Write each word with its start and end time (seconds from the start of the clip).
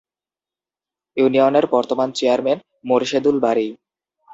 ইউনিয়নের 1.17 1.65
বর্তমান 1.67 2.09
চেয়ারম্যান 2.11 2.59
মোরশেদুল 2.85 3.37
বারী 3.39 3.67